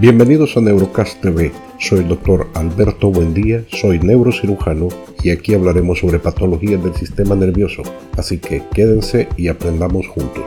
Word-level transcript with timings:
Bienvenidos 0.00 0.56
a 0.56 0.62
Neurocast 0.62 1.20
TV. 1.20 1.52
Soy 1.78 1.98
el 1.98 2.08
doctor 2.08 2.48
Alberto 2.54 3.10
Buendía, 3.10 3.64
soy 3.68 3.98
neurocirujano 3.98 4.88
y 5.22 5.28
aquí 5.28 5.52
hablaremos 5.52 5.98
sobre 5.98 6.18
patologías 6.18 6.82
del 6.82 6.94
sistema 6.94 7.34
nervioso. 7.34 7.82
Así 8.16 8.38
que 8.38 8.62
quédense 8.72 9.28
y 9.36 9.48
aprendamos 9.48 10.08
juntos. 10.08 10.44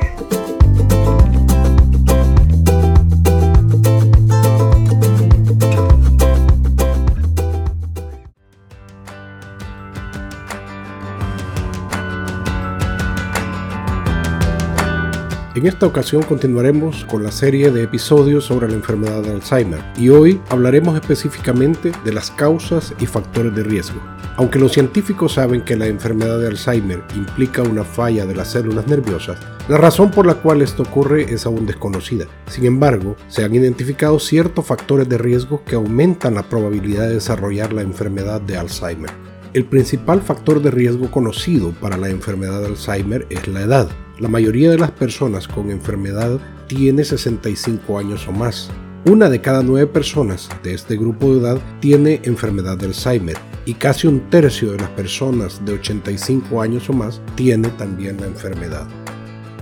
En 15.55 15.67
esta 15.67 15.85
ocasión 15.85 16.23
continuaremos 16.23 17.05
con 17.05 17.21
la 17.21 17.31
serie 17.31 17.69
de 17.69 17.83
episodios 17.83 18.43
sobre 18.43 18.67
la 18.67 18.73
enfermedad 18.73 19.21
de 19.21 19.33
Alzheimer 19.33 19.83
y 19.99 20.09
hoy 20.09 20.41
hablaremos 20.49 20.95
específicamente 20.95 21.91
de 22.03 22.11
las 22.11 22.31
causas 22.31 22.91
y 22.99 23.05
factores 23.05 23.53
de 23.53 23.61
riesgo. 23.61 24.01
Aunque 24.37 24.57
los 24.57 24.71
científicos 24.71 25.33
saben 25.33 25.61
que 25.61 25.75
la 25.75 25.85
enfermedad 25.85 26.39
de 26.39 26.47
Alzheimer 26.47 27.03
implica 27.15 27.61
una 27.61 27.83
falla 27.83 28.25
de 28.25 28.33
las 28.33 28.49
células 28.49 28.87
nerviosas, 28.87 29.37
la 29.69 29.77
razón 29.77 30.09
por 30.09 30.25
la 30.25 30.33
cual 30.33 30.63
esto 30.63 30.81
ocurre 30.81 31.31
es 31.31 31.45
aún 31.45 31.67
desconocida. 31.67 32.25
Sin 32.47 32.65
embargo, 32.65 33.15
se 33.27 33.43
han 33.43 33.53
identificado 33.53 34.17
ciertos 34.17 34.65
factores 34.65 35.07
de 35.07 35.19
riesgo 35.19 35.63
que 35.65 35.75
aumentan 35.75 36.33
la 36.33 36.49
probabilidad 36.49 37.03
de 37.03 37.13
desarrollar 37.13 37.73
la 37.73 37.83
enfermedad 37.83 38.41
de 38.41 38.57
Alzheimer. 38.57 39.11
El 39.53 39.65
principal 39.65 40.19
factor 40.23 40.63
de 40.63 40.71
riesgo 40.71 41.11
conocido 41.11 41.73
para 41.73 41.95
la 41.95 42.09
enfermedad 42.09 42.61
de 42.61 42.69
Alzheimer 42.69 43.27
es 43.29 43.47
la 43.47 43.61
edad. 43.61 43.87
La 44.23 44.29
mayoría 44.29 44.71
de 44.71 44.77
las 44.77 44.91
personas 44.91 45.49
con 45.49 45.69
enfermedad 45.69 46.39
tiene 46.67 47.03
65 47.03 47.99
años 47.99 48.25
o 48.25 48.31
más. 48.31 48.69
Una 49.03 49.27
de 49.29 49.41
cada 49.41 49.61
nueve 49.63 49.85
personas 49.85 50.47
de 50.63 50.73
este 50.73 50.95
grupo 50.95 51.33
de 51.33 51.41
edad 51.41 51.61
tiene 51.81 52.21
enfermedad 52.23 52.77
de 52.77 52.85
Alzheimer 52.85 53.35
y 53.65 53.73
casi 53.73 54.07
un 54.07 54.29
tercio 54.29 54.71
de 54.71 54.77
las 54.77 54.89
personas 54.91 55.59
de 55.65 55.73
85 55.73 56.61
años 56.61 56.89
o 56.89 56.93
más 56.93 57.19
tiene 57.35 57.67
también 57.71 58.15
la 58.21 58.27
enfermedad. 58.27 58.87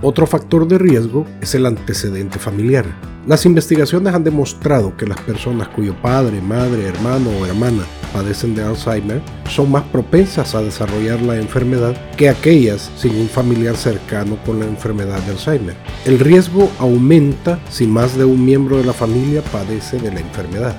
Otro 0.00 0.28
factor 0.28 0.68
de 0.68 0.78
riesgo 0.78 1.26
es 1.40 1.56
el 1.56 1.66
antecedente 1.66 2.38
familiar. 2.38 2.86
Las 3.26 3.44
investigaciones 3.44 4.14
han 4.14 4.22
demostrado 4.22 4.96
que 4.96 5.08
las 5.08 5.20
personas 5.22 5.66
cuyo 5.70 6.00
padre, 6.00 6.40
madre, 6.40 6.86
hermano 6.86 7.30
o 7.30 7.46
hermana 7.46 7.82
padecen 8.12 8.54
de 8.54 8.62
Alzheimer 8.62 9.20
son 9.48 9.70
más 9.70 9.84
propensas 9.84 10.54
a 10.54 10.62
desarrollar 10.62 11.20
la 11.22 11.36
enfermedad 11.36 11.96
que 12.16 12.28
aquellas 12.28 12.90
sin 12.96 13.16
un 13.16 13.28
familiar 13.28 13.76
cercano 13.76 14.36
con 14.44 14.60
la 14.60 14.66
enfermedad 14.66 15.20
de 15.22 15.32
Alzheimer. 15.32 15.76
El 16.04 16.18
riesgo 16.18 16.70
aumenta 16.78 17.58
si 17.70 17.86
más 17.86 18.16
de 18.16 18.24
un 18.24 18.44
miembro 18.44 18.78
de 18.78 18.84
la 18.84 18.92
familia 18.92 19.42
padece 19.42 19.98
de 19.98 20.12
la 20.12 20.20
enfermedad. 20.20 20.76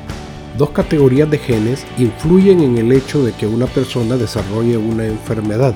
Dos 0.57 0.69
categorías 0.69 1.29
de 1.31 1.39
genes 1.39 1.83
influyen 1.97 2.61
en 2.61 2.77
el 2.77 2.91
hecho 2.91 3.23
de 3.23 3.31
que 3.31 3.47
una 3.47 3.65
persona 3.65 4.17
desarrolle 4.17 4.77
una 4.77 5.05
enfermedad, 5.05 5.73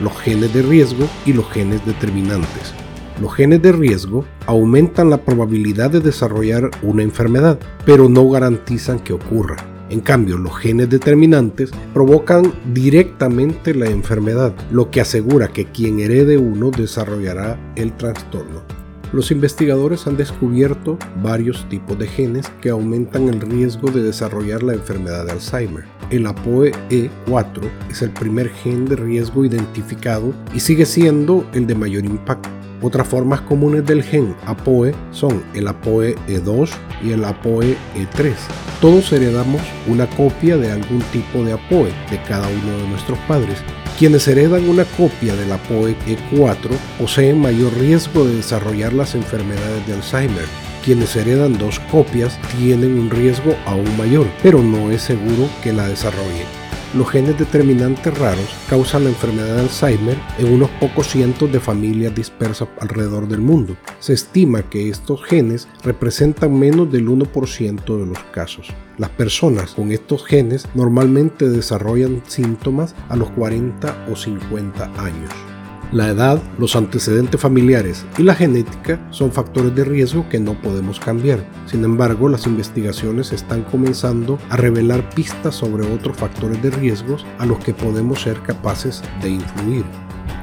los 0.00 0.16
genes 0.20 0.54
de 0.54 0.62
riesgo 0.62 1.08
y 1.26 1.32
los 1.32 1.50
genes 1.50 1.84
determinantes. 1.84 2.74
Los 3.20 3.34
genes 3.34 3.60
de 3.60 3.72
riesgo 3.72 4.24
aumentan 4.46 5.10
la 5.10 5.18
probabilidad 5.18 5.90
de 5.90 6.00
desarrollar 6.00 6.70
una 6.82 7.02
enfermedad, 7.02 7.58
pero 7.84 8.08
no 8.08 8.28
garantizan 8.30 8.98
que 8.98 9.12
ocurra. 9.12 9.69
En 9.90 10.00
cambio, 10.00 10.38
los 10.38 10.56
genes 10.56 10.88
determinantes 10.88 11.72
provocan 11.92 12.52
directamente 12.72 13.74
la 13.74 13.86
enfermedad, 13.86 14.54
lo 14.70 14.90
que 14.90 15.00
asegura 15.00 15.48
que 15.48 15.66
quien 15.66 15.98
herede 15.98 16.38
uno 16.38 16.70
desarrollará 16.70 17.58
el 17.74 17.96
trastorno. 17.96 18.79
Los 19.12 19.32
investigadores 19.32 20.06
han 20.06 20.16
descubierto 20.16 20.96
varios 21.20 21.68
tipos 21.68 21.98
de 21.98 22.06
genes 22.06 22.46
que 22.60 22.70
aumentan 22.70 23.28
el 23.28 23.40
riesgo 23.40 23.90
de 23.90 24.04
desarrollar 24.04 24.62
la 24.62 24.74
enfermedad 24.74 25.26
de 25.26 25.32
Alzheimer. 25.32 25.84
El 26.10 26.26
APOE4 26.26 27.70
es 27.90 28.02
el 28.02 28.10
primer 28.10 28.50
gen 28.50 28.84
de 28.84 28.94
riesgo 28.94 29.44
identificado 29.44 30.32
y 30.54 30.60
sigue 30.60 30.86
siendo 30.86 31.44
el 31.54 31.66
de 31.66 31.74
mayor 31.74 32.04
impacto. 32.04 32.48
Otras 32.82 33.08
formas 33.08 33.40
comunes 33.42 33.84
del 33.84 34.02
gen 34.02 34.34
APOE 34.46 34.94
son 35.10 35.42
el 35.54 35.66
APOE2 35.66 36.70
y 37.04 37.10
el 37.10 37.24
APOE3. 37.24 38.34
Todos 38.80 39.12
heredamos 39.12 39.60
una 39.88 40.06
copia 40.06 40.56
de 40.56 40.70
algún 40.70 41.00
tipo 41.12 41.44
de 41.44 41.52
APOE 41.52 41.92
de 42.10 42.22
cada 42.28 42.48
uno 42.48 42.78
de 42.78 42.88
nuestros 42.88 43.18
padres. 43.28 43.58
Quienes 44.00 44.26
heredan 44.28 44.66
una 44.66 44.86
copia 44.86 45.36
del 45.36 45.52
APOE4 45.52 46.70
poseen 46.98 47.38
mayor 47.38 47.70
riesgo 47.78 48.24
de 48.24 48.36
desarrollar 48.36 48.94
las 48.94 49.14
enfermedades 49.14 49.86
de 49.86 49.92
Alzheimer. 49.92 50.46
Quienes 50.82 51.14
heredan 51.16 51.58
dos 51.58 51.80
copias 51.90 52.38
tienen 52.56 52.98
un 52.98 53.10
riesgo 53.10 53.54
aún 53.66 53.94
mayor, 53.98 54.26
pero 54.42 54.62
no 54.62 54.90
es 54.90 55.02
seguro 55.02 55.50
que 55.62 55.74
la 55.74 55.86
desarrollen 55.86 56.59
los 56.94 57.08
genes 57.08 57.38
determinantes 57.38 58.16
raros 58.18 58.48
causan 58.68 59.04
la 59.04 59.10
enfermedad 59.10 59.54
de 59.54 59.60
Alzheimer 59.62 60.16
en 60.38 60.52
unos 60.52 60.70
pocos 60.80 61.06
cientos 61.06 61.50
de 61.52 61.60
familias 61.60 62.14
dispersas 62.14 62.68
alrededor 62.80 63.28
del 63.28 63.40
mundo. 63.40 63.76
Se 64.00 64.12
estima 64.12 64.62
que 64.62 64.88
estos 64.88 65.22
genes 65.24 65.68
representan 65.84 66.58
menos 66.58 66.90
del 66.90 67.08
1% 67.08 67.98
de 67.98 68.06
los 68.06 68.18
casos. 68.32 68.68
Las 68.98 69.10
personas 69.10 69.72
con 69.72 69.92
estos 69.92 70.24
genes 70.24 70.66
normalmente 70.74 71.48
desarrollan 71.48 72.22
síntomas 72.26 72.94
a 73.08 73.16
los 73.16 73.30
40 73.30 74.06
o 74.10 74.16
50 74.16 74.84
años. 75.00 75.49
La 75.92 76.08
edad, 76.08 76.40
los 76.56 76.76
antecedentes 76.76 77.40
familiares 77.40 78.06
y 78.16 78.22
la 78.22 78.36
genética 78.36 79.00
son 79.10 79.32
factores 79.32 79.74
de 79.74 79.82
riesgo 79.82 80.28
que 80.28 80.38
no 80.38 80.54
podemos 80.54 81.00
cambiar. 81.00 81.44
Sin 81.66 81.84
embargo, 81.84 82.28
las 82.28 82.46
investigaciones 82.46 83.32
están 83.32 83.64
comenzando 83.64 84.38
a 84.50 84.56
revelar 84.56 85.10
pistas 85.10 85.56
sobre 85.56 85.84
otros 85.92 86.16
factores 86.16 86.62
de 86.62 86.70
riesgos 86.70 87.26
a 87.38 87.46
los 87.46 87.58
que 87.58 87.74
podemos 87.74 88.22
ser 88.22 88.40
capaces 88.42 89.02
de 89.20 89.30
influir. 89.30 89.84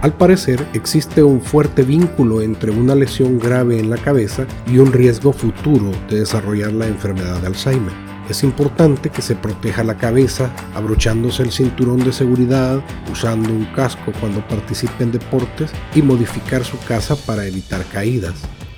Al 0.02 0.14
parecer, 0.14 0.68
existe 0.74 1.24
un 1.24 1.42
fuerte 1.42 1.82
vínculo 1.82 2.42
entre 2.42 2.72
una 2.72 2.94
lesión 2.94 3.40
grave 3.40 3.80
en 3.80 3.90
la 3.90 3.98
cabeza 3.98 4.46
y 4.68 4.80
un 4.80 4.92
riesgo 4.92 5.32
futuro 5.32 5.92
de 6.10 6.20
desarrollar 6.20 6.74
la 6.74 6.88
enfermedad 6.88 7.40
de 7.40 7.48
Alzheimer. 7.48 8.07
Es 8.30 8.44
importante 8.44 9.10
que 9.10 9.22
se 9.22 9.36
proteja 9.36 9.86
la 9.86 9.98
cabeza 9.98 10.52
abrochándose 10.76 11.44
el 11.44 11.52
cinturón 11.52 12.04
de 12.04 12.12
seguridad, 12.12 12.84
usando 13.10 13.50
un 13.54 13.66
casco 13.74 14.12
cuando 14.20 14.46
participe 14.46 15.06
en 15.06 15.14
deportes 15.14 15.72
y 15.96 16.02
modificar 16.02 16.66
su 16.66 16.78
casa 16.80 17.16
para 17.16 17.46
evitar 17.46 17.86
caídas. 17.86 18.36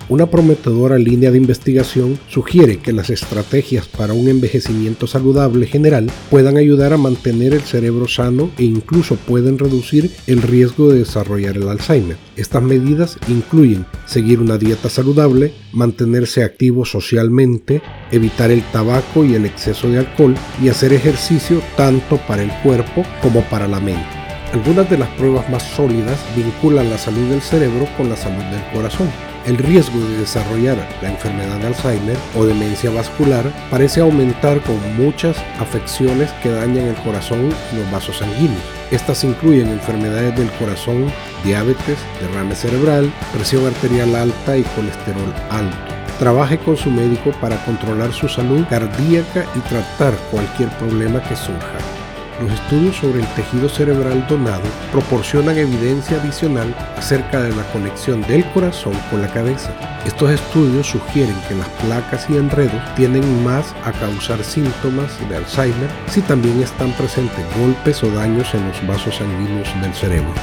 Una 0.09 0.25
prometedora 0.25 0.97
línea 0.97 1.29
de 1.29 1.37
investigación 1.37 2.17
sugiere 2.29 2.77
que 2.77 2.93
las 2.93 3.11
estrategias 3.11 3.87
para 3.87 4.13
un 4.13 4.27
envejecimiento 4.27 5.05
saludable 5.05 5.67
general 5.67 6.09
puedan 6.31 6.57
ayudar 6.57 6.93
a 6.93 6.97
mantener 6.97 7.53
el 7.53 7.61
cerebro 7.61 8.07
sano 8.07 8.49
e 8.57 8.63
incluso 8.63 9.17
pueden 9.17 9.59
reducir 9.59 10.09
el 10.25 10.41
riesgo 10.41 10.89
de 10.89 10.97
desarrollar 10.97 11.57
el 11.57 11.69
Alzheimer. 11.69 12.17
Estas 12.35 12.63
medidas 12.63 13.19
incluyen 13.27 13.85
seguir 14.07 14.39
una 14.39 14.57
dieta 14.57 14.89
saludable, 14.89 15.53
mantenerse 15.73 16.43
activo 16.43 16.85
socialmente, 16.85 17.83
evitar 18.11 18.49
el 18.49 18.63
tabaco 18.71 19.23
y 19.23 19.35
el 19.35 19.45
exceso 19.45 19.89
de 19.89 19.99
alcohol 19.99 20.33
y 20.59 20.69
hacer 20.69 20.91
ejercicio 20.91 21.61
tanto 21.77 22.17
para 22.27 22.41
el 22.41 22.51
cuerpo 22.63 23.05
como 23.21 23.43
para 23.43 23.67
la 23.67 23.79
mente. 23.79 24.09
Algunas 24.53 24.89
de 24.89 24.97
las 24.97 25.09
pruebas 25.09 25.47
más 25.51 25.61
sólidas 25.61 26.19
vinculan 26.35 26.89
la 26.89 26.97
salud 26.97 27.29
del 27.29 27.41
cerebro 27.41 27.87
con 27.95 28.09
la 28.09 28.17
salud 28.17 28.43
del 28.45 28.73
corazón. 28.73 29.28
El 29.45 29.57
riesgo 29.57 29.99
de 29.99 30.17
desarrollar 30.17 30.77
la 31.01 31.09
enfermedad 31.09 31.57
de 31.57 31.67
Alzheimer 31.67 32.17
o 32.35 32.45
demencia 32.45 32.91
vascular 32.91 33.45
parece 33.71 34.01
aumentar 34.01 34.61
con 34.61 34.77
muchas 34.97 35.37
afecciones 35.59 36.31
que 36.43 36.49
dañan 36.49 36.87
el 36.87 36.95
corazón 36.97 37.49
y 37.71 37.77
los 37.77 37.91
vasos 37.91 38.17
sanguíneos. 38.17 38.61
Estas 38.91 39.23
incluyen 39.23 39.69
enfermedades 39.69 40.35
del 40.35 40.49
corazón, 40.51 41.11
diabetes, 41.43 41.97
derrame 42.21 42.55
cerebral, 42.55 43.11
presión 43.33 43.65
arterial 43.65 44.15
alta 44.15 44.57
y 44.57 44.63
colesterol 44.63 45.33
alto. 45.49 45.77
Trabaje 46.19 46.57
con 46.57 46.75
su 46.75 46.91
médico 46.91 47.31
para 47.39 47.63
controlar 47.63 48.11
su 48.11 48.27
salud 48.27 48.65
cardíaca 48.69 49.45
y 49.55 49.59
tratar 49.61 50.13
cualquier 50.31 50.69
problema 50.77 51.21
que 51.23 51.35
surja. 51.35 51.98
Los 52.41 52.53
estudios 52.53 52.95
sobre 52.95 53.19
el 53.19 53.27
tejido 53.33 53.67
cerebral 53.67 54.25
donado 54.27 54.63
proporcionan 54.91 55.57
evidencia 55.57 56.21
adicional 56.21 56.73
acerca 56.97 57.41
de 57.41 57.53
la 57.53 57.63
conexión 57.73 58.21
del 58.21 58.45
corazón 58.51 58.93
con 59.09 59.21
la 59.21 59.27
cabeza. 59.27 59.73
Estos 60.05 60.31
estudios 60.31 60.87
sugieren 60.87 61.35
que 61.49 61.55
las 61.55 61.67
placas 61.83 62.29
y 62.29 62.37
enredos 62.37 62.81
tienden 62.95 63.43
más 63.43 63.75
a 63.83 63.91
causar 63.91 64.41
síntomas 64.43 65.11
de 65.27 65.35
Alzheimer 65.35 65.89
si 66.07 66.21
también 66.21 66.61
están 66.61 66.93
presentes 66.93 67.45
golpes 67.57 68.01
o 68.03 68.11
daños 68.11 68.53
en 68.53 68.65
los 68.67 68.87
vasos 68.87 69.15
sanguíneos 69.15 69.67
del 69.81 69.93
cerebro. 69.93 70.33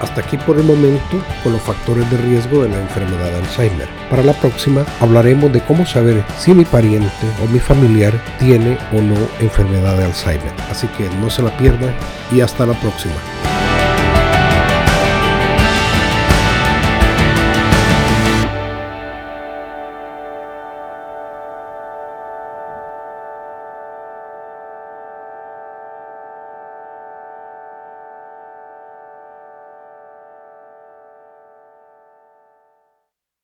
Hasta 0.00 0.20
aquí 0.20 0.36
por 0.36 0.58
el 0.58 0.64
momento 0.64 1.22
con 1.42 1.52
los 1.52 1.62
factores 1.62 2.08
de 2.10 2.16
riesgo 2.18 2.62
de 2.62 2.68
la 2.68 2.80
enfermedad 2.80 3.30
de 3.30 3.36
Alzheimer. 3.36 3.88
Para 4.10 4.22
la 4.22 4.32
próxima 4.32 4.84
hablaremos 5.00 5.52
de 5.52 5.60
cómo 5.60 5.84
saber 5.86 6.24
si 6.38 6.54
mi 6.54 6.64
pariente 6.64 7.08
o 7.42 7.48
mi 7.48 7.58
familiar 7.58 8.12
tiene 8.38 8.78
o 8.92 9.00
no 9.00 9.16
enfermedad 9.40 9.96
de 9.96 10.04
Alzheimer. 10.04 10.52
Así 10.70 10.86
que 10.88 11.08
no 11.20 11.30
se 11.30 11.42
la 11.42 11.56
pierda 11.56 11.92
y 12.30 12.40
hasta 12.40 12.66
la 12.66 12.74
próxima. 12.74 13.47